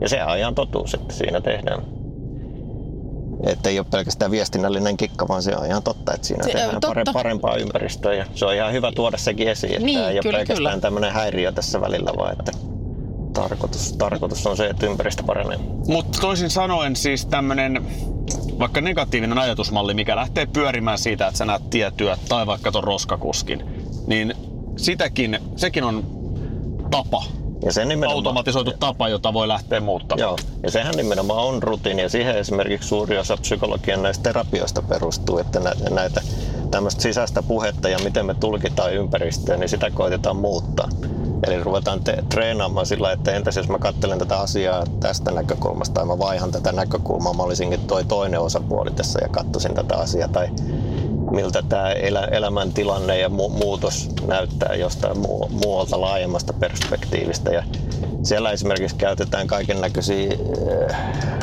[0.00, 1.97] ja sehän on ihan totuus, että siinä tehdään.
[3.46, 6.70] Että ei ole pelkästään viestinnällinen kikka, vaan se on ihan totta, että siinä Se- tehdään
[6.70, 6.88] totta.
[6.88, 8.14] pare- parempaa ympäristöä.
[8.14, 10.80] Ja se on ihan hyvä tuoda sekin esiin, että Niin, ei ole kyllä, pelkästään kyllä.
[10.80, 12.52] tämmöinen häiriö tässä välillä, vaan että
[13.32, 15.58] tarkoitus, tarkoitus on se, että ympäristö paranee.
[15.86, 17.86] Mutta toisin sanoen siis tämmönen
[18.58, 23.64] vaikka negatiivinen ajatusmalli, mikä lähtee pyörimään siitä, että sä näet tietyöt tai vaikka ton roskakuskin,
[24.06, 24.34] niin
[24.76, 26.04] sitäkin, sekin on
[26.90, 27.22] tapa,
[27.64, 30.20] Ja se nimenomaan, automatisoitu tapa, jota voi lähteä muuttamaan.
[30.20, 35.38] Joo, ja sehän nimenomaan on rutiini ja siihen esimerkiksi suuri osa psykologian näistä terapioista perustuu,
[35.38, 36.20] että nä- näitä
[36.70, 40.88] tämmöistä sisäistä puhetta ja miten me tulkitaan ympäristöä, niin sitä koitetaan muuttaa.
[41.46, 46.06] Eli ruvetaan te- treenaamaan sillä, että entäs jos mä katselen tätä asiaa tästä näkökulmasta tai
[46.06, 50.48] mä vaihan tätä näkökulmaa, mä olisinkin toi toinen osapuoli tässä ja katsoisin tätä asiaa tai
[51.30, 57.50] miltä tämä elä, elämäntilanne ja mu- muutos näyttää jostain mu- muualta laajemmasta perspektiivistä.
[57.50, 57.62] Ja
[58.22, 60.30] siellä esimerkiksi käytetään kaiken näköisiä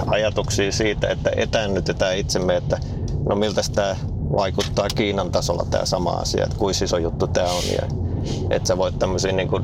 [0.07, 2.77] ajatuksia siitä, että etäännytetään itsemme, että
[3.29, 3.95] no miltä tämä
[4.35, 7.63] vaikuttaa Kiinan tasolla tämä sama asia, että kuinka iso juttu tämä on.
[7.71, 7.87] Ja,
[8.49, 9.63] että sä voit tämmöisiä niin kuin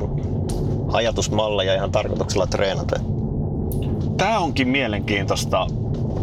[0.92, 3.00] ajatusmalleja ihan tarkoituksella treenata.
[4.16, 5.66] Tämä onkin mielenkiintoista.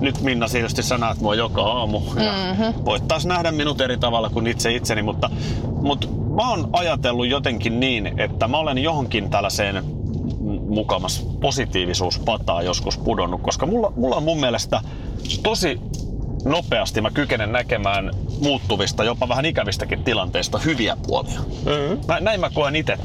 [0.02, 0.46] Nyt Minna
[0.82, 2.86] sä näet mua joka aamu ja mm-hmm.
[2.86, 5.30] voit taas nähdä minut eri tavalla kuin itse itseni, mutta,
[5.82, 9.84] mutta mä oon ajatellut jotenkin niin, että mä olen johonkin tällaiseen
[10.70, 14.82] mukamas positiivisuuspataan joskus pudonnut, koska mulla, mulla on mun mielestä
[15.44, 15.82] tosi
[16.46, 21.40] nopeasti mä kykenen näkemään muuttuvista, jopa vähän ikävistäkin tilanteista hyviä puolia.
[21.40, 22.02] Mm-hmm.
[22.08, 22.98] Näin, näin mä koen itse.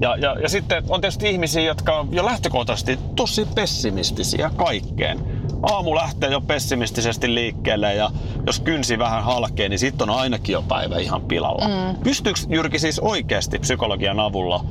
[0.00, 5.37] Ja, ja, ja sitten on tietysti ihmisiä, jotka on jo lähtökohtaisesti tosi pessimistisiä kaikkeen.
[5.62, 8.10] Aamu lähtee jo pessimistisesti liikkeelle ja
[8.46, 11.68] jos kynsi vähän halkee, niin sitten on ainakin jo päivä ihan pilalla.
[11.68, 11.96] Mm.
[12.04, 14.64] Pystyykö Jyrki siis oikeasti psykologian avulla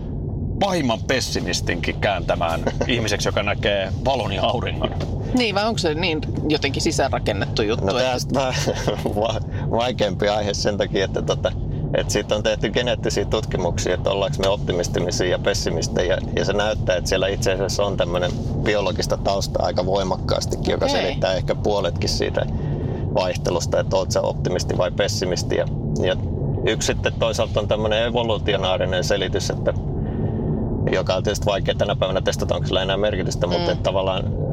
[0.60, 4.90] pahimman pessimistinkin kääntämään ihmiseksi, joka näkee valon ja auringon?
[5.34, 7.86] Niin, vai onko se niin jotenkin sisäänrakennettu juttu?
[7.86, 8.20] No vähän
[9.22, 11.52] va- vaikeampi aihe sen takia, että, tota,
[11.94, 16.18] että siitä on tehty geneettisiä tutkimuksia, että ollaanko me optimistimisia ja pessimistejä.
[16.36, 18.32] Ja se näyttää, että siellä itse asiassa on tämmöinen
[18.64, 21.02] biologista taustaa aika voimakkaastikin, joka Okei.
[21.02, 22.46] selittää ehkä puoletkin siitä
[23.14, 25.56] vaihtelusta, että oot sä optimisti vai pessimisti.
[25.56, 25.66] Ja,
[26.02, 26.16] ja
[26.66, 29.74] yksi sitten toisaalta on tämmöinen evolutionaarinen selitys, että
[30.92, 34.47] joka on tietysti vaikea tänä päivänä testata, onko sillä enää merkitystä, mutta että tavallaan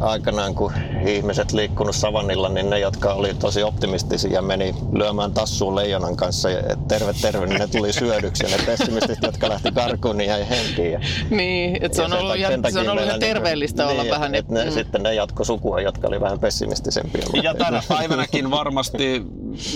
[0.00, 0.72] aikanaan kun
[1.06, 6.50] ihmiset liikkunut savannilla, niin ne, jotka oli tosi optimistisia ja meni lyömään tassuun leijonan kanssa,
[6.50, 10.48] ja terve terve, niin ne tuli syödyksi ja ne pessimistit, jotka lähti karkuun, niin jäi
[10.48, 10.92] henkiin.
[10.92, 14.10] Ja, Niin, että se on ollut ihan, se on ollut ihan niinku- terveellistä olla niin,
[14.10, 14.34] vähän.
[14.34, 14.70] Et, et ne, mm.
[14.70, 17.22] Sitten ne jatko sukua, jotka oli vähän pessimistisempiä.
[17.42, 19.22] Ja tänä päivänäkin varmasti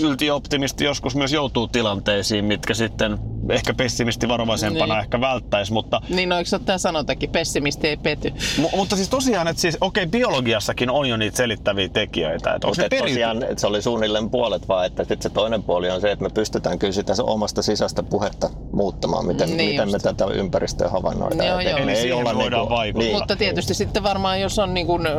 [0.01, 5.01] yltioptimisti joskus myös joutuu tilanteisiin, mitkä sitten ehkä pessimisti varovaisempana Niin.
[5.01, 8.33] ehkä välttäisi, mutta Niin, no eikö tämä sanotakin, pessimisti ei pety.
[8.61, 12.53] Mu- mutta siis tosiaan, että siis, okei, biologiassakin on jo niitä selittäviä tekijöitä.
[12.53, 15.29] Että onko se et periyty- tosiaan että se oli suunnilleen puolet vaan, että sitten se
[15.29, 19.69] toinen puoli on se, että me pystytään kyllä sitä omasta sisäistä puhetta muuttamaan, miten, Niin
[19.69, 21.47] miten me tätä ympäristöä havainnoidaan.
[21.47, 21.77] Joo, joo.
[21.77, 23.03] Eli ei olla voidaan vaikuttaa.
[23.07, 25.17] niin, Mutta tietysti sitten varmaan, jos on niin kuin, ö,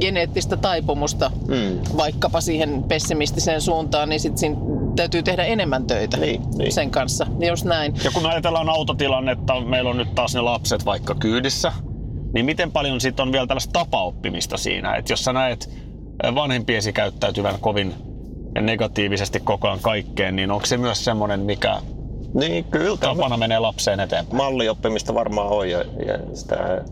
[0.00, 1.78] geneettistä taipumusta Mm.
[1.96, 4.56] vaikkapa siihen pessimistiseen suuntaan, niin sitten siinä
[4.96, 6.72] täytyy tehdä enemmän töitä Niin, niin.
[6.72, 7.26] sen kanssa.
[7.48, 7.94] Just näin.
[8.04, 11.72] Ja kun ajatellaan autotilannetta, meillä on nyt taas ne lapset vaikka kyydissä,
[12.34, 14.94] niin miten paljon sitten on vielä tällaista tapaoppimista siinä?
[14.94, 15.70] Että jos sä näet
[16.34, 17.94] vanhempiesi käyttäytyvän kovin
[18.60, 21.76] negatiivisesti koko ajan kaikkeen, niin onko se myös semmoinen, mikä
[22.34, 22.96] Niin, kyllä.
[22.96, 24.36] tapana menee lapseen eteenpäin?
[24.36, 26.82] Mallioppimista varmaan on ja, ja sitä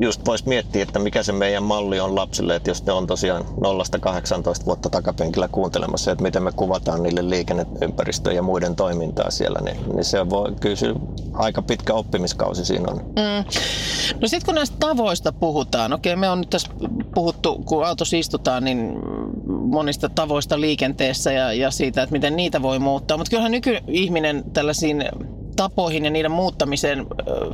[0.00, 3.44] just voisi miettiä, että mikä se meidän malli on lapsille, että jos ne on tosiaan
[3.44, 9.76] 0-18 vuotta takapenkillä kuuntelemassa, että miten me kuvataan niille liikenneympäristöön ja muiden toimintaa siellä, niin,
[9.94, 10.94] niin se voi se
[11.32, 12.96] aika pitkä oppimiskausi siinä on.
[12.96, 13.44] Mm.
[14.20, 16.68] No sitten kun näistä tavoista puhutaan, okei me on nyt tässä
[17.14, 18.98] puhuttu, kun autossa istutaan, niin
[19.46, 23.16] monista tavoista liikenteessä ja, ja siitä, että miten niitä voi muuttaa.
[23.16, 25.04] Mutta kyllähän nykyihminen tällaisiin
[25.56, 27.06] tapoihin ja niiden muuttamiseen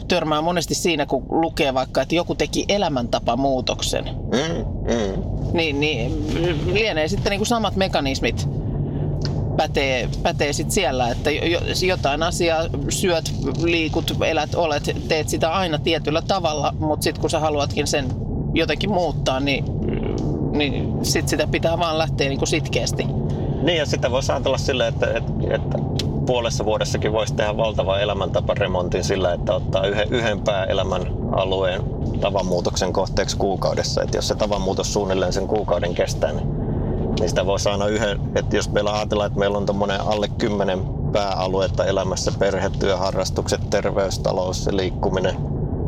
[0.08, 4.04] törmää monesti siinä, kun lukee vaikka, että joku teki elämäntapamuutoksen.
[4.04, 5.22] Mm, mm.
[5.52, 6.26] Niin, niin
[6.74, 8.48] lienee sitten niin kuin samat mekanismit
[9.56, 13.32] pätee, pätee sit siellä, että jo- jo- jotain asiaa syöt,
[13.62, 18.06] liikut, elät, olet, teet sitä aina tietyllä tavalla, mutta sitten kun sä haluatkin sen
[18.54, 19.64] jotenkin muuttaa, niin,
[20.52, 23.06] niin sit sitä pitää vaan lähteä niin kuin sitkeästi.
[23.62, 25.78] Niin ja sitä voisi ajatella sille, että, että, että
[26.30, 31.82] puolessa vuodessakin voisi tehdä valtavan elämäntaparemontin sillä, että ottaa yhden, yhden pääelämän alueen
[32.20, 34.02] tavanmuutoksen kohteeksi kuukaudessa.
[34.02, 36.48] Että jos se tavanmuutos suunnilleen sen kuukauden kestää, niin,
[37.20, 40.80] niin sitä voisi aina yhden, että jos meillä ajatellaan, että meillä on tuommoinen alle kymmenen
[41.12, 45.36] pääaluetta elämässä, perhe, työ, harrastukset, terveys, talous liikkuminen,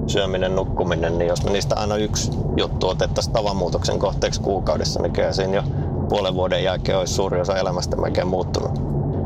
[0.07, 5.33] syöminen, nukkuminen, niin jos me niistä aina yksi juttu otettaisiin tavanmuutoksen kohteeksi kuukaudessa, niin kyllä
[5.33, 5.63] siinä jo
[6.09, 8.82] puolen vuoden jälkeen olisi suuri osa elämästä melkein muuttunut.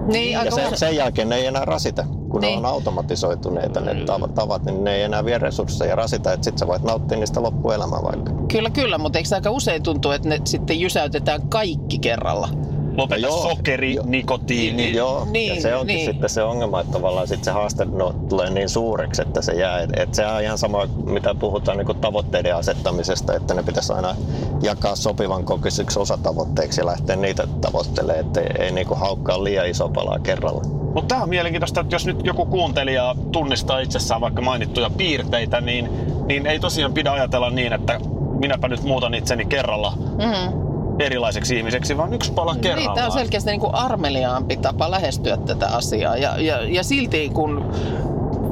[0.06, 2.62] Niin, Ja sen, usein- sen jälkeen ne ei enää rasita, kun Niin.
[2.62, 6.58] ne on automatisoituneita ne tavat, tavat, niin ne ei enää vie resursseja rasita, että sit
[6.58, 8.32] sä voit nauttia niistä loppuelämää vaikka.
[8.52, 12.48] Kyllä, kyllä, mutta eikö se aika usein tuntuu, että ne sitten jysäytetään kaikki kerralla?
[12.96, 13.42] Lopeta Joo.
[13.42, 14.04] sokeri, Joo.
[14.08, 14.76] nikotiini.
[14.82, 16.06] Niin, joo, Niin, ja se onkin niin.
[16.10, 19.80] sitten se ongelma, että tavallaan sit se haaste no, tulee niin suureksi, että se jää.
[19.80, 24.16] Et, et se on ihan sama, mitä puhutaan niin tavoitteiden asettamisesta, että ne pitäisi aina
[24.62, 29.88] jakaa sopivan kokoisiksi osatavoitteiksi ja lähteä niitä tavoittelemaan, että ei, ei niin haukkaa liian iso
[29.88, 30.62] palaa kerralla.
[30.94, 35.88] Mutta tämä on mielenkiintoista, että jos nyt joku kuuntelija tunnistaa itsessään vaikka mainittuja piirteitä, niin,
[36.26, 38.00] niin ei tosiaan pidä ajatella niin, että
[38.40, 40.65] minäpä nyt muutan itseni kerralla Mm.
[40.98, 42.94] Erilaiseksi ihmiseksi, vaan yksi pala Niin, kerrallaan.
[42.94, 46.16] tämä on selkeästi niin kuin armeliaampi tapa lähestyä tätä asiaa.
[46.16, 47.70] Ja, ja, ja silti kun,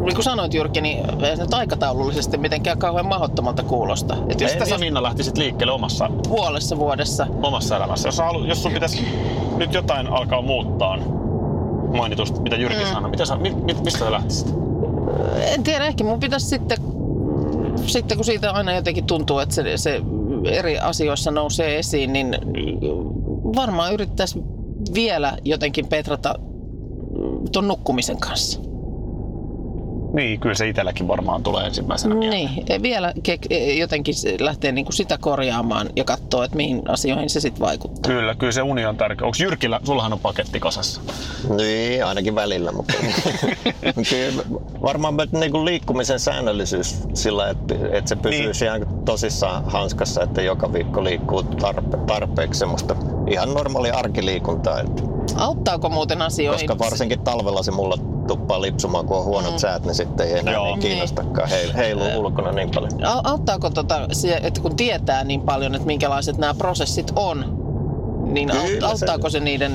[0.04, 4.16] niin kuin sanoit Jyrki, niin ei se nyt aikataulullisesti mitenkään kauhean mahdottomalta kuulosta.
[4.28, 8.08] Et jos, Mistä sä jos Minna lähtisit liikkeelle omassa, puolessa vuodessa, omassa elämässä?
[8.08, 9.06] Jos, halu, jos sun pitäisi
[9.56, 10.98] nyt jotain alkaa muuttaa
[11.96, 12.92] mainitusta, mitä Jyrki mm.
[12.92, 14.54] sanoi, mitä sä, mi, mi, mistä sä lähtisit?
[15.54, 16.78] en tiedä, ehkä mun pitäisi sitten,
[17.86, 20.00] sitten kun siitä aina jotenkin tuntuu, että se, se
[20.44, 22.36] eri asioissa nousee esiin, niin
[23.56, 24.42] varmaan yrittäisi
[24.94, 26.34] vielä jotenkin petrata
[27.52, 28.60] tuon nukkumisen kanssa.
[30.14, 32.50] Niin, kyllä se itselläkin varmaan tulee ensimmäisenä mieleen.
[32.54, 37.40] Niin, vielä kek- e, jotenkin lähtee niinku sitä korjaamaan ja katsoa, että mihin asioihin se
[37.40, 38.12] sitten vaikuttaa.
[38.12, 39.26] Kyllä, kyllä se uni on tärkeä.
[39.26, 41.00] Onko Jyrkillä, sullahan on paketti kasassa?
[41.56, 42.94] Niin, ainakin välillä, mutta
[44.10, 44.42] kyllä
[44.82, 48.64] varmaan niin kuin liikkumisen säännöllisyys sillä, että, että se pysyy niin.
[48.64, 52.96] ihan tosissaan hanskassa, että joka viikko liikkuu tarpe, tarpeeksi semmoista
[53.30, 54.80] ihan normaali arkiliikuntaa.
[54.80, 55.02] Että,
[55.36, 56.68] Auttaako muuten asioihin?
[56.68, 59.58] koska varsinkin talvella se mulla tuppaa lipsumaan, kun on huonot mm.
[59.58, 60.64] säät, niin sitten ei enää Joo.
[60.66, 62.92] niin kiinnostakaan heil, heiluu ulkona niin paljon.
[62.92, 67.64] Au- Auttaako tota, se, että kun tietää niin paljon, että minkälaiset nämä prosessit on,
[68.32, 69.72] niin Kyllä aut- se- auttaako se niiden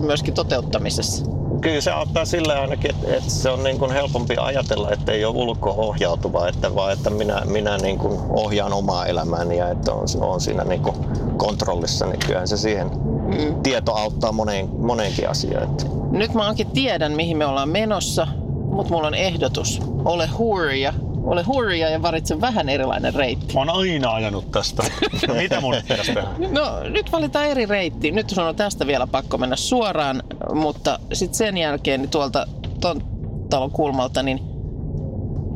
[0.00, 1.24] myöskin toteuttamisessa?
[1.60, 5.24] Kyllä se auttaa sille ainakin, että, että se on niin kuin helpompi ajatella, että ei
[5.24, 10.06] ole ulko-ohjautuva, että vaan että minä, minä niin kuin ohjaan omaa elämääni ja että on,
[10.20, 10.96] on siinä niin kuin
[11.36, 12.90] kontrollissa, niin kyllähän se siihen
[13.26, 13.62] Mm.
[13.62, 15.62] tieto auttaa moneen, moneenkin asiaan.
[15.64, 18.26] Että Nyt mä ainakin tiedän, mihin me ollaan menossa,
[18.70, 19.80] mutta mulla on ehdotus.
[20.04, 20.92] Ole hurja.
[21.26, 23.54] Ole hurja ja valitse vähän erilainen reitti.
[23.54, 24.82] Mä oon aina ajanut tästä.
[25.42, 26.28] Mitä mun pitäisi tehdä?
[26.50, 28.10] No nyt valitaan eri reitti.
[28.10, 30.22] Nyt sun on tästä vielä pakko mennä suoraan,
[30.54, 32.46] mutta sitten sen jälkeen niin tuolta
[32.80, 33.02] ton
[33.50, 34.40] talon kulmalta, niin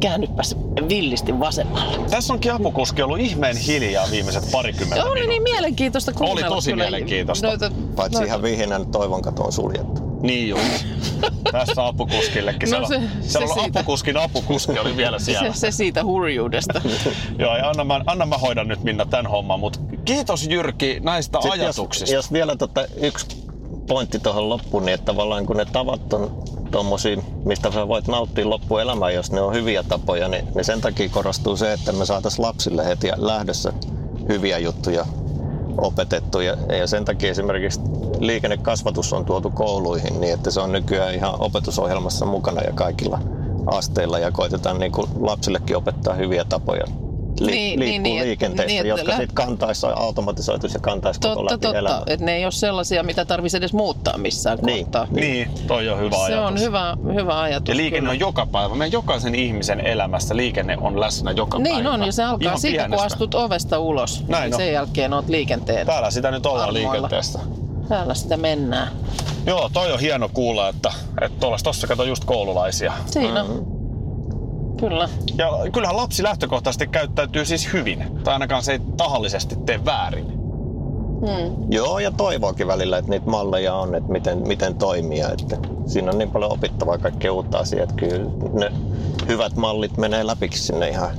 [0.00, 0.56] käännypäs
[0.88, 1.98] villisti vasemmalle.
[2.11, 6.46] Tässä onkin apukuski ollut ihmeen hiljaa viimeiset parikymmentä Oli niin mielenkiintoista kuunnella.
[6.46, 7.46] Oli tosi mielenkiintoista.
[7.46, 10.10] Noita, paitsi noita- ihan vihinen toivon kato on suljettu.
[10.22, 10.87] Niin just.
[11.52, 12.70] Tässä apukuskillekin.
[12.70, 13.80] No se- se, se siellä on siitä.
[13.80, 15.52] apukuskin apukuski oli vielä siellä.
[15.52, 16.83] se, se siitä hurjuudesta.
[17.38, 21.38] Joo, ja anna mä, anna mä hoidan nyt Minna tämän homman, mutta kiitos Jyrki näistä
[21.42, 22.14] Sitten ajatuksista.
[22.14, 23.26] Jos, jos vielä tota yksi
[23.87, 28.50] pointti tuohon loppuun, niin että tavallaan kun ne tavat on tommosia, mistä sä voit nauttia
[28.50, 32.46] loppuelämää, jos ne on hyviä tapoja, niin, niin sen takia korostuu se, että me saataisiin
[32.46, 33.72] lapsille heti lähdössä
[34.28, 35.06] hyviä juttuja
[35.78, 36.40] opetettu.
[36.40, 37.80] Ja, ja sen takia esimerkiksi
[38.18, 43.18] liikennekasvatus on tuotu kouluihin niin, että se on nykyään ihan opetusohjelmassa mukana ja kaikilla
[43.66, 46.85] asteilla ja koitetaan niin kuin lapsillekin opettaa hyviä tapoja
[47.40, 51.20] li- Niin, liikkuu niin, niin, et- liikenteessä, niin, että jotka sitten kantaisi automatisoitus ja kantaisi
[51.20, 51.79] koko Totta, läpi totta.
[51.79, 52.03] elämän.
[52.07, 54.85] Että ne ei ole sellaisia, mitä tarvitsisi edes muuttaa missään Niin.
[54.85, 55.07] kohtaa.
[55.11, 56.46] Niin, toi on hyvä Se ajatus.
[56.46, 57.68] on hyvä, hyvä ajatus.
[57.68, 58.11] Ja liikenne kyllä.
[58.11, 58.74] on joka päivä.
[58.74, 61.90] Meidän jokaisen ihmisen elämässä liikenne on läsnä joka Niin päivä.
[61.90, 63.07] on, ja se alkaa Ihan siitä, kun pienestä.
[63.07, 64.24] astut ovesta ulos.
[64.29, 64.61] Näin niin on.
[64.61, 65.87] sen jälkeen oot liikenteen.
[65.87, 66.92] Täällä sitä nyt ollaan Armoilla.
[66.92, 67.38] liikenteessä.
[67.88, 68.88] Täällä sitä mennään.
[69.46, 72.92] Joo, toi on hieno kuulla, että, että tuolla tossa kato just koululaisia.
[73.07, 73.44] Siinä.
[73.44, 73.80] Mm.
[74.81, 75.09] Kyllä.
[75.38, 78.05] Ja kyllähän lapsi lähtökohtaisesti käyttäytyy siis hyvin.
[78.25, 80.27] Tai ainakaan se ei tahallisesti tee väärin.
[81.21, 81.57] Hmm.
[81.71, 85.29] Joo, ja toivookin välillä, että niitä malleja on, että miten, miten toimia.
[85.29, 88.73] Että siinä on niin paljon opittavaa kaikkea uutta asiaa, että kyllä ne
[89.29, 91.11] hyvät mallit menee läpi sinne ihan.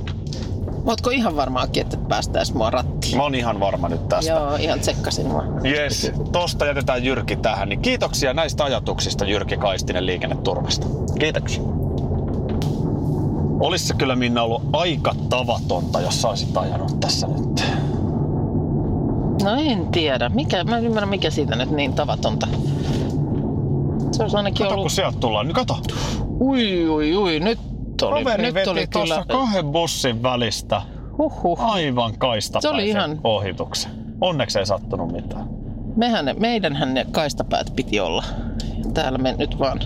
[0.86, 3.16] Ootko ihan varmaakin, että päästäis mua rattiin?
[3.16, 4.32] Mä oon ihan varma nyt tästä.
[4.32, 5.66] Joo, ihan tsekkasin vaan.
[5.66, 7.68] Yes, tosta jätetään Jyrki tähän.
[7.68, 10.86] Niin kiitoksia näistä ajatuksista Jyrki Kaistinen liikenneturvasta.
[11.18, 11.62] Kiitoksia.
[13.62, 17.64] Olisi se kyllä Minna ollut aika tavatonta, jos sä olisit ajanut tässä nyt.
[19.42, 20.28] No en tiedä.
[20.28, 22.48] Mikä, mä en ymmärrä, mikä siitä nyt niin tavatonta.
[24.12, 24.92] Se olisi ainakin Kato, kun ollut...
[24.92, 25.46] sieltä tullaan.
[25.46, 25.76] Nyt kato.
[26.40, 27.40] Ui, ui, ui.
[27.40, 27.58] Nyt
[28.02, 29.24] oli, Kaveri nyt veti oli kyllä...
[29.28, 30.82] kahden bussin välistä
[31.18, 31.60] Huhhuh.
[31.60, 33.90] aivan kaistapäisen Se oli ihan- ohituksen.
[34.20, 35.48] Onneksi ei sattunut mitään.
[35.96, 38.24] Mehän, meidänhän ne kaistapäät piti olla.
[38.94, 39.80] Täällä me nyt vaan...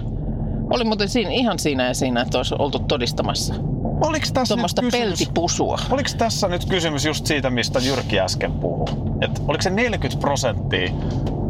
[0.70, 3.54] Oli muuten siinä, ihan siinä ja siinä, että olisi oltu todistamassa
[4.00, 5.78] Oliko tässä, nyt tuommoista kysymys, peltipusua.
[5.90, 8.86] oliko tässä nyt kysymys just siitä, mistä Jyrki äsken puhui?
[9.20, 10.92] Et oliko se 40 prosenttia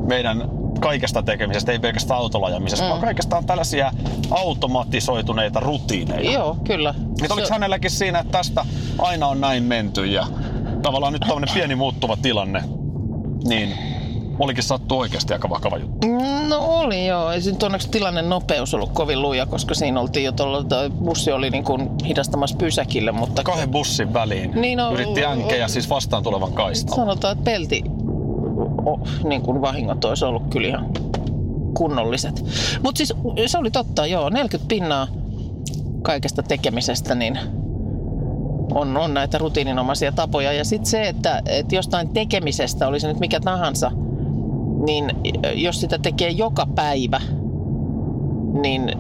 [0.09, 0.49] meidän
[0.81, 2.89] kaikesta tekemisestä, ei pelkästään autolla ajamisesta, Mm.
[2.91, 3.93] vaan kaikesta on tällaisia
[4.31, 6.31] automatisoituneita rutiineja.
[6.33, 6.95] Joo, kyllä.
[7.23, 8.67] Nyt oliko Se- hänelläkin siinä, että tästä
[8.99, 10.27] aina on näin menty ja
[10.83, 12.63] tavallaan nyt tämmöinen pieni muuttuva tilanne,
[13.45, 13.73] niin
[14.39, 16.07] olikin sattu oikeasti aika vakava juttu.
[16.49, 17.31] No oli joo.
[17.33, 20.65] Ei nyt onneksi tilanne nopeus ollut kovin luja, koska siinä oltiin jo tuolla,
[21.05, 25.91] bussi oli niin kuin hidastamassa pysäkille, mutta Kahden bussin väliin Niin, no- yritti änkeä siis
[25.91, 26.97] vastaan tulevan kaistan.
[26.97, 27.83] sanotaan, että pelti
[28.87, 30.87] o, niin kuin vahingot olisi ollut kyllä ihan
[31.77, 32.45] kunnolliset.
[32.83, 33.15] Mutta siis
[33.47, 35.07] se oli totta, joo, 40 pinnaa
[36.03, 37.39] kaikesta tekemisestä, niin
[38.75, 40.53] on, on näitä rutiininomaisia tapoja.
[40.53, 43.91] Ja sitten se, että, että jostain tekemisestä, oli se nyt mikä tahansa,
[44.87, 45.11] niin
[45.55, 47.21] jos sitä tekee joka päivä,
[48.63, 48.93] niin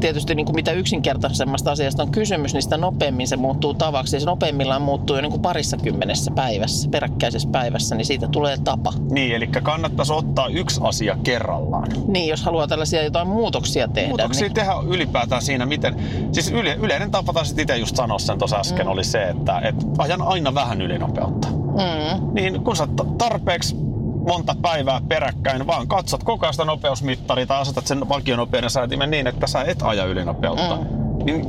[0.00, 4.16] tietysti niin kuin mitä yksinkertaisemmasta asiasta on kysymys, niin sitä nopeammin se muuttuu tavaksi.
[4.16, 8.56] Ja se nopeimmillaan muuttuu jo niin kuin parissa kymmenessä päivässä, peräkkäisessä päivässä, niin siitä tulee
[8.64, 8.92] tapa.
[9.10, 11.88] Niin, eli kannattaisi ottaa yksi asia kerrallaan.
[12.06, 14.08] Niin, jos haluaa tällaisia jotain muutoksia tehdä.
[14.08, 15.96] Muutoksia niin, tehdä ylipäätään siinä, miten...
[16.32, 18.92] Siis yle, yleinen tapa, taisi itse just sanoa sen tuossa äsken, mm.
[18.92, 21.48] oli se, että et ajan aina vähän ylinopeutta.
[21.48, 23.83] mm, Niin kun sä tarpeeksi
[24.28, 29.26] monta päivää peräkkäin, vaan katsot koko ajan sitä nopeusmittaria tai asetat sen vakionopeuden säätimen niin,
[29.26, 30.76] että sä et aja ylinopeutta.
[30.76, 31.24] Mm.
[31.24, 31.46] Niin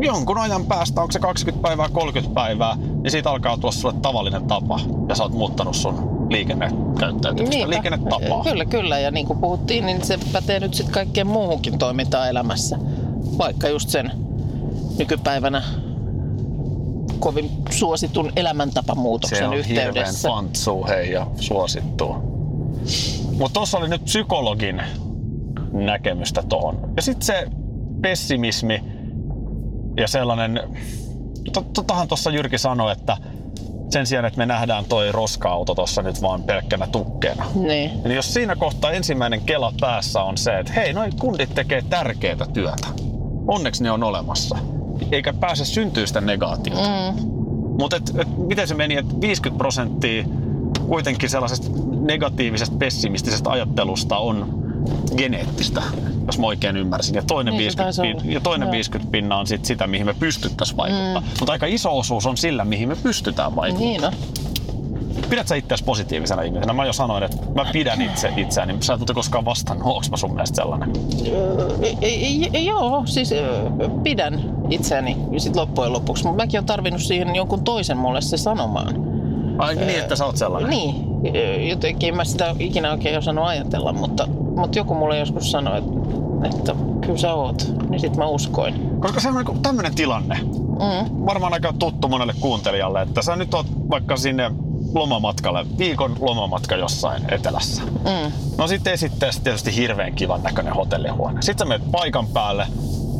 [0.00, 4.44] jonkun ajan päästä, onko se 20 päivää, 30 päivää, niin siitä alkaa tulla sulle tavallinen
[4.46, 7.70] tapa ja sä oot muuttanut sun liikennekäyttäytymistä, Niinpä.
[7.70, 8.44] liikennetapaa.
[8.44, 8.98] Kyllä, kyllä.
[8.98, 12.78] Ja niin kuin puhuttiin, niin se pätee nyt sitten kaikkeen muuhunkin toimintaan elämässä.
[13.38, 14.12] Vaikka just sen
[14.98, 15.62] nykypäivänä
[17.20, 20.28] kovin suositun elämäntapamuutoksen Se on yhteydessä.
[20.28, 22.22] fantsuu hei ja suosittua.
[23.38, 24.82] Mutta tuossa oli nyt psykologin
[25.72, 26.92] näkemystä tohon.
[26.96, 27.46] Ja sitten se
[28.02, 28.84] pessimismi
[29.96, 30.60] ja sellainen,
[31.52, 33.16] to- totahan tuossa Jyrki sanoi, että
[33.90, 37.44] sen sijaan, että me nähdään toi roska-auto tuossa nyt vaan pelkkänä tukkeena.
[37.54, 37.90] Niin.
[38.04, 42.46] Niin jos siinä kohtaa ensimmäinen kela päässä on se, että hei, noi kundit tekee tärkeää
[42.52, 42.86] työtä.
[43.46, 44.58] Onneksi ne on olemassa.
[45.12, 46.80] Eikä pääse syntyä sitä negaatiota.
[46.80, 47.30] Mm.
[47.78, 50.24] Mutta et, et, miten se meni, että 50 prosenttia
[50.88, 51.68] kuitenkin sellaisesta
[52.00, 54.60] negatiivisesta, pessimistisesta ajattelusta on
[55.16, 55.82] geneettistä,
[56.26, 57.14] jos mä oikein ymmärsin.
[57.14, 58.22] Ja toinen, Niin se 50, taisi olla.
[58.22, 58.72] pin, ja toinen Joo.
[58.72, 61.20] 50 pinna on sit sitä, mihin me pystyttäisiin vaikuttaa.
[61.20, 61.26] Mm.
[61.40, 63.92] Mutta aika iso osuus on sillä, mihin me pystytään vaikuttamaan.
[63.92, 64.12] Niin on.
[65.30, 66.72] Pidät sä itseäsi positiivisena ihmisenä?
[66.72, 68.76] Mä jo sanoin, että mä pidän itse itseäni.
[68.80, 70.90] Sä et ole koskaan vastannut, onko mä sun mielestä sellainen?
[71.82, 73.30] Ei- ei- ei- Joo, siis
[74.02, 79.10] pidän itseäni sit loppujen lopuksi, mutta mäkin olen tarvinnut siihen jonkun toisen mulle se sanomaan.
[79.58, 80.70] Ai niin, että sä oot sellainen?
[80.70, 85.78] Niin, jotenkin en mä sitä ikinä oikein osannut ajatella, mutta, mutta joku mulle joskus sanoi,
[85.78, 89.00] että, että kyllä sä oot, niin sit mä uskoin.
[89.00, 90.38] Koska se on niinku tämmönen tilanne.
[90.42, 91.26] Mm.
[91.26, 94.50] Varmaan aika tuttu monelle kuuntelijalle, että sä nyt oot vaikka sinne
[94.94, 97.82] lomamatkalle, viikon lomamatka jossain etelässä.
[97.82, 98.32] Mm.
[98.58, 101.42] No sitten esitteessä tietysti hirveän kivan näköinen hotellihuone.
[101.42, 102.66] Sitten sä menet paikan päälle,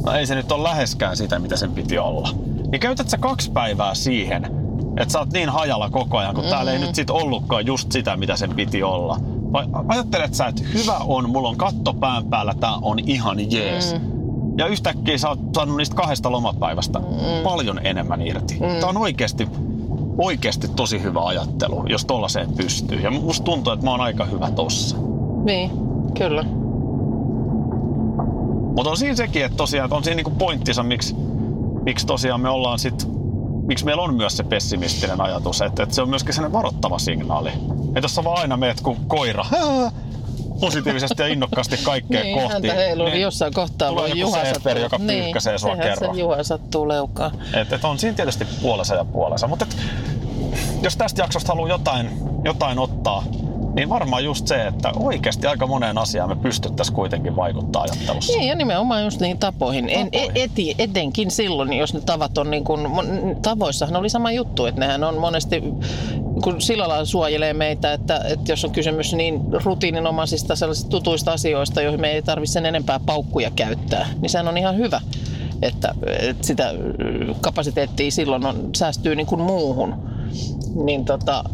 [0.06, 2.28] no ei se nyt ole läheskään sitä, mitä sen piti olla.
[2.70, 4.44] Niin käytät sä kaksi päivää siihen,
[4.96, 6.50] että sä oot niin hajalla koko ajan, kun mm.
[6.50, 9.16] täällä ei nyt sit ollutkaan just sitä, mitä sen piti olla.
[9.52, 13.94] Vai ajattelet sä, että hyvä on, mulla on katto pään päällä, tää on ihan jees.
[13.94, 14.20] Mm.
[14.58, 17.06] Ja yhtäkkiä sä oot saanut niistä kahdesta lomapäivästä mm.
[17.44, 18.54] paljon enemmän irti.
[18.54, 18.80] Mm.
[18.80, 19.48] Tää on oikeasti,
[20.18, 23.00] oikeasti tosi hyvä ajattelu, jos tollaiseen pystyy.
[23.00, 24.96] Ja musta tuntuu, että mä oon aika hyvä tossa.
[25.44, 25.70] Niin,
[26.14, 26.44] kyllä.
[28.80, 31.14] Mutta on siinä sekin, että tosiaan että on siinä niinku pointtinsa, miksi,
[31.84, 33.08] miksi tosiaan me ollaan sit,
[33.66, 37.50] miksi meillä on myös se pessimistinen ajatus, että, että se on myöskin sellainen varoittava signaali.
[37.88, 39.44] Että jos sä vaan aina meet kuin koira,
[40.60, 42.52] positiivisesti ja innokkaasti kaikkea niin, kohti.
[42.52, 44.72] Häntä heiluu, niin jossain kohtaa tulee voi joku Juha sattua.
[44.72, 46.14] joka pyyhkäisee sua sehän kerran.
[46.14, 47.32] se Juha sattuu leukaan.
[47.54, 49.46] Et, et on siinä tietysti puolensa ja puolensa.
[49.46, 49.76] Mutta et,
[50.82, 52.10] jos tästä jaksosta haluaa jotain,
[52.44, 53.24] jotain ottaa,
[53.74, 58.32] niin varmaan just se, että oikeasti aika moneen asiaan me pystyttäisiin kuitenkin vaikuttaa ajattelussa.
[58.32, 59.88] Niin, ja nimenomaan just niihin tapoihin.
[59.88, 60.30] En, Tapoihin.
[60.34, 62.88] eti, etenkin silloin, jos ne tavat on niin kuin,
[63.42, 65.62] tavoissahan oli sama juttu, että nehän on monesti,
[66.42, 71.82] kun sillä lailla suojelee meitä, että, että jos on kysymys niin rutiininomaisista sellaisista tutuista asioista,
[71.82, 75.00] joihin me ei tarvitse sen enempää paukkuja käyttää, niin sehän on ihan hyvä,
[75.62, 76.74] että, että sitä
[77.40, 79.94] kapasiteettia silloin on, säästyy niin kuin muuhun.
[80.84, 81.44] Niin tota,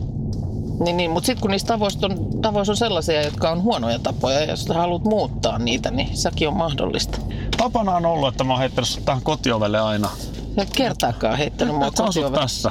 [0.81, 4.41] niin, niin, mutta sitten kun niistä tavoista on, tavoissa on sellaisia, jotka on huonoja tapoja,
[4.41, 7.19] ja jos sä haluat muuttaa niitä, niin sekin on mahdollista.
[7.57, 10.11] Tapana on ollut, että mä oon heittänyt sut tähän kotiovelle aina.
[10.57, 12.39] Et kertaakaan heittänyt mua Et kotiovelle.
[12.39, 12.71] tässä.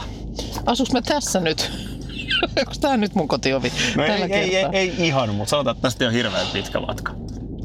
[0.65, 1.71] Asuks mä tässä nyt?
[2.59, 3.71] Onko tää nyt mun kotiovi?
[3.95, 7.11] No ei, ei, ei, ei, ihan, mutta sanotaan, että tästä on hirveän pitkä matka.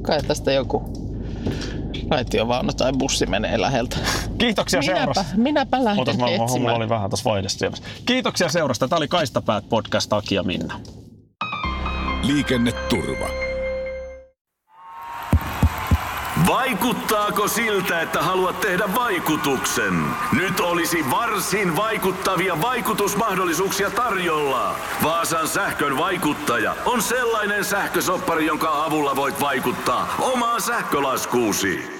[0.03, 1.00] Kai tästä joku
[2.11, 3.96] raitiovaunu tai bussi menee läheltä.
[4.38, 5.25] Kiitoksia Minäpä, seurasta.
[5.37, 6.77] minäpä lähden Ootas, mä, mulla etsimään.
[6.77, 7.66] oli vähän tuossa vaihdessa.
[8.07, 8.88] Kiitoksia seurasta.
[8.88, 10.81] Tämä oli Kaistapäät podcast Aki ja Minna.
[12.23, 13.29] Liikenneturva.
[16.46, 19.94] Vaikuttaako siltä, että haluat tehdä vaikutuksen?
[20.33, 24.75] Nyt olisi varsin vaikuttavia vaikutusmahdollisuuksia tarjolla.
[25.03, 32.00] Vaasan sähkön vaikuttaja on sellainen sähkösoppari, jonka avulla voit vaikuttaa omaan sähkölaskuusi.